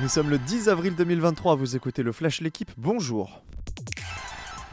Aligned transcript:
Nous 0.00 0.06
sommes 0.06 0.30
le 0.30 0.38
10 0.38 0.68
avril 0.68 0.94
2023, 0.94 1.56
vous 1.56 1.74
écoutez 1.74 2.04
le 2.04 2.12
Flash 2.12 2.40
L'équipe, 2.40 2.70
bonjour. 2.76 3.42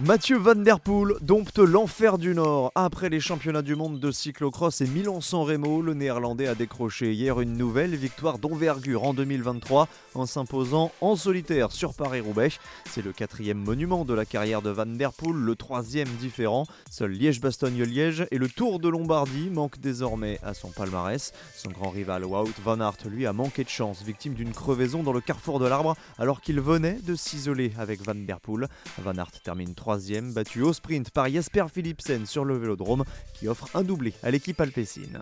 Mathieu 0.01 0.37
Van 0.37 0.55
Der 0.55 0.81
Poel 0.81 1.13
dompte 1.21 1.57
l'enfer 1.59 2.17
du 2.17 2.35
Nord. 2.35 2.69
Après 2.75 3.07
les 3.07 3.21
championnats 3.21 3.61
du 3.61 3.77
monde 3.77 3.97
de 3.97 4.11
cyclocross 4.11 4.81
et 4.81 4.87
Milan-San 4.87 5.43
Remo, 5.43 5.81
le 5.81 5.93
néerlandais 5.93 6.47
a 6.47 6.53
décroché 6.53 7.13
hier 7.13 7.39
une 7.39 7.55
nouvelle 7.55 7.95
victoire 7.95 8.37
d'envergure 8.37 9.05
en 9.05 9.13
2023 9.13 9.87
en 10.13 10.25
s'imposant 10.25 10.91
en 10.99 11.15
solitaire 11.15 11.71
sur 11.71 11.93
Paris-Roubaix. 11.93 12.49
C'est 12.89 13.05
le 13.05 13.13
quatrième 13.13 13.57
monument 13.57 14.03
de 14.03 14.13
la 14.13 14.25
carrière 14.25 14.61
de 14.61 14.69
Van 14.69 14.85
Der 14.85 15.13
Poel, 15.13 15.37
le 15.37 15.55
troisième 15.55 16.09
différent. 16.19 16.67
Seul 16.91 17.11
Liège-Bastogne-Liège 17.11 18.27
et 18.31 18.37
le 18.37 18.49
Tour 18.49 18.81
de 18.81 18.89
Lombardie 18.89 19.49
manquent 19.49 19.79
désormais 19.79 20.39
à 20.43 20.53
son 20.53 20.71
palmarès. 20.71 21.31
Son 21.55 21.69
grand 21.69 21.91
rival 21.91 22.25
Wout 22.25 22.51
Van 22.65 22.81
Aert, 22.81 22.97
lui, 23.09 23.25
a 23.25 23.31
manqué 23.31 23.63
de 23.63 23.69
chance, 23.69 24.03
victime 24.03 24.33
d'une 24.33 24.51
crevaison 24.51 25.03
dans 25.03 25.13
le 25.13 25.21
carrefour 25.21 25.59
de 25.59 25.67
l'arbre 25.67 25.95
alors 26.17 26.41
qu'il 26.41 26.59
venait 26.59 26.99
de 27.01 27.15
s'isoler 27.15 27.71
avec 27.79 28.01
Van 28.01 28.13
Der 28.13 28.41
Poel. 28.41 28.67
Van 29.01 29.17
Aert 29.17 29.31
termine 29.41 29.73
troisième, 29.85 30.33
battu 30.33 30.63
au 30.63 30.73
sprint 30.73 31.11
par 31.11 31.29
Jasper 31.29 31.65
Philipsen 31.71 32.25
sur 32.25 32.43
le 32.43 32.57
vélodrome, 32.57 33.03
qui 33.35 33.47
offre 33.47 33.69
un 33.75 33.83
doublé 33.83 34.13
à 34.23 34.31
l'équipe 34.31 34.59
alpécine. 34.59 35.21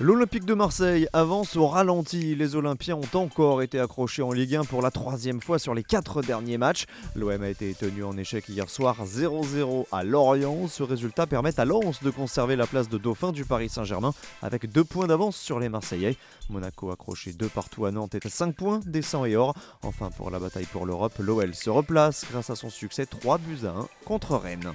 L'Olympique 0.00 0.44
de 0.44 0.54
Marseille 0.54 1.06
avance 1.12 1.54
au 1.54 1.68
ralenti. 1.68 2.34
Les 2.34 2.56
Olympiens 2.56 2.96
ont 2.96 3.16
encore 3.16 3.62
été 3.62 3.78
accrochés 3.78 4.22
en 4.22 4.32
Ligue 4.32 4.56
1 4.56 4.64
pour 4.64 4.82
la 4.82 4.90
troisième 4.90 5.40
fois 5.40 5.60
sur 5.60 5.72
les 5.72 5.84
quatre 5.84 6.20
derniers 6.20 6.58
matchs. 6.58 6.86
L'OM 7.14 7.40
a 7.40 7.48
été 7.48 7.72
tenu 7.74 8.02
en 8.02 8.16
échec 8.16 8.48
hier 8.48 8.68
soir 8.68 8.96
0-0 9.06 9.86
à 9.92 10.02
Lorient. 10.02 10.66
Ce 10.66 10.82
résultat 10.82 11.28
permet 11.28 11.60
à 11.60 11.64
Lens 11.64 12.02
de 12.02 12.10
conserver 12.10 12.56
la 12.56 12.66
place 12.66 12.88
de 12.88 12.98
dauphin 12.98 13.30
du 13.30 13.44
Paris 13.44 13.68
Saint-Germain 13.68 14.12
avec 14.42 14.68
deux 14.68 14.82
points 14.82 15.06
d'avance 15.06 15.36
sur 15.36 15.60
les 15.60 15.68
Marseillais. 15.68 16.16
Monaco 16.50 16.90
accroché 16.90 17.32
deux 17.32 17.48
partout 17.48 17.86
à 17.86 17.92
Nantes 17.92 18.16
est 18.16 18.26
à 18.26 18.30
5 18.30 18.52
points 18.52 18.80
des 18.84 19.00
100 19.00 19.26
et 19.26 19.36
or. 19.36 19.54
Enfin 19.82 20.10
pour 20.10 20.32
la 20.32 20.40
bataille 20.40 20.66
pour 20.66 20.86
l'Europe, 20.86 21.14
l'OL 21.20 21.54
se 21.54 21.70
replace 21.70 22.26
grâce 22.28 22.50
à 22.50 22.56
son 22.56 22.68
succès 22.68 23.06
3 23.06 23.38
buts 23.38 23.64
à 23.64 23.68
1 23.68 23.88
contre 24.04 24.34
Rennes. 24.34 24.72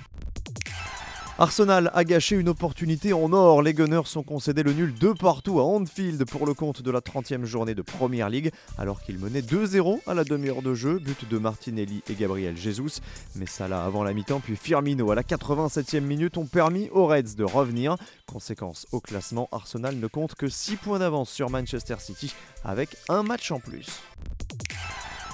Arsenal 1.42 1.90
a 1.94 2.04
gâché 2.04 2.36
une 2.36 2.50
opportunité 2.50 3.14
en 3.14 3.32
or. 3.32 3.62
Les 3.62 3.74
Gunners 3.74 4.08
sont 4.08 4.24
concédés 4.24 4.62
le 4.62 4.74
nul 4.74 4.94
de 4.94 5.14
partout 5.14 5.62
à 5.62 5.64
Anfield 5.64 6.22
pour 6.26 6.46
le 6.46 6.54
compte 6.54 6.82
de 6.82 6.92
la 6.92 7.00
30e 7.00 7.46
journée 7.46 7.76
de 7.76 7.82
Premier 7.82 8.30
League, 8.30 8.52
alors 8.78 9.02
qu'ils 9.02 9.18
menaient 9.18 9.40
2-0 9.40 10.02
à 10.06 10.14
la 10.14 10.26
demi-heure 10.26 10.62
de 10.62 10.74
jeu, 10.74 11.00
but 11.00 11.30
de 11.30 11.38
Martinelli 11.38 12.04
et 12.10 12.16
Gabriel 12.16 12.58
Jesus. 12.58 13.00
Mais 13.36 13.46
Salah 13.46 13.86
avant 13.86 14.04
la 14.04 14.12
mi-temps, 14.12 14.42
puis 14.42 14.58
Firmino 14.58 15.12
à 15.12 15.16
la 15.16 15.24
87e 15.24 16.02
minute 16.02 16.38
ont 16.38 16.46
permis 16.46 16.90
aux 16.90 17.08
Reds 17.08 17.36
de 17.38 17.46
revenir. 17.46 17.96
Conséquence 18.26 18.86
au 18.92 19.00
classement, 19.00 19.48
Arsenal 19.54 19.96
ne 19.96 20.08
compte 20.08 20.36
que 20.36 20.50
6 20.50 20.76
points 20.76 21.00
d'avance 21.00 21.30
sur 21.30 21.50
Manchester 21.50 21.96
City 22.00 22.34
avec 22.66 22.98
un 23.08 23.24
match 23.24 23.50
en 23.54 23.62
plus. 23.62 24.02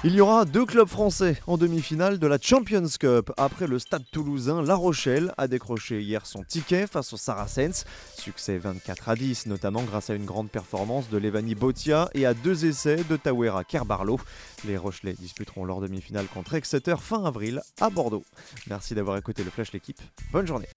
Il 0.08 0.14
y 0.14 0.22
aura 0.22 0.46
deux 0.46 0.68
clubs 0.68 0.88
français 0.88 1.42
en 1.48 1.58
demi-finale 1.58 2.20
de 2.20 2.28
la 2.28 2.38
Champions 2.40 2.86
Cup. 3.00 3.32
Après 3.38 3.66
le 3.66 3.80
stade 3.80 4.04
toulousain, 4.12 4.62
La 4.62 4.76
Rochelle 4.76 5.34
a 5.36 5.48
décroché 5.48 6.00
hier 6.00 6.28
son 6.28 6.44
ticket 6.44 6.86
face 6.86 7.12
aux 7.12 7.18
Saracens. 7.18 7.86
Succès 8.16 8.60
24 8.60 9.10
à 9.10 9.16
10, 9.16 9.48
notamment 9.48 9.82
grâce 9.82 10.12
à 10.12 10.14
une 10.14 10.26
grande 10.26 10.52
performance 10.52 11.10
de 11.10 11.18
Levani 11.18 11.56
Botia 11.56 12.12
et 12.14 12.28
à 12.28 12.36
deux 12.36 12.68
essais 12.68 13.04
de 13.10 13.18
Tawera 13.18 13.64
Kerbarlo. 13.64 14.20
Les 14.66 14.78
Rochelais 14.78 15.16
disputeront 15.20 15.66
leur 15.66 15.82
demi-finale 15.82 16.28
contre 16.28 16.54
Exeter 16.54 16.98
fin 17.00 17.26
avril 17.26 17.64
à 17.82 17.90
Bordeaux. 17.90 18.26
Merci 18.68 18.94
d'avoir 18.94 19.18
écouté 19.18 19.44
le 19.44 19.50
Flash 19.50 19.72
L'équipe. 19.72 20.02
Bonne 20.32 20.46
journée. 20.46 20.68